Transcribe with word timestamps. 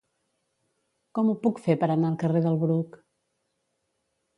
Com 1.19 1.29
ho 1.29 1.37
puc 1.45 1.63
fer 1.67 1.77
per 1.85 1.91
anar 1.97 2.13
al 2.13 2.19
carrer 2.25 2.45
del 2.49 2.61
Bruc? 2.67 3.03